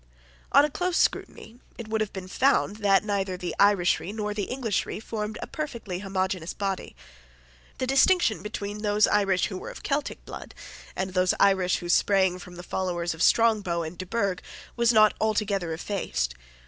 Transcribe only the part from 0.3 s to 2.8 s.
On a close scrutiny it would have been found